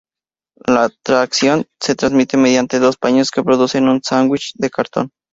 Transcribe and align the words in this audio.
La 0.65 0.89
tracción 1.05 1.67
se 1.79 1.93
transmite 1.93 2.35
mediante 2.35 2.79
dos 2.79 2.97
paños 2.97 3.29
que 3.29 3.43
producen 3.43 3.87
un 3.87 4.01
sándwich 4.01 4.53
de 4.55 4.71
cartón. 4.71 5.11